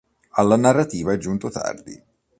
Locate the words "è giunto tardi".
1.13-2.03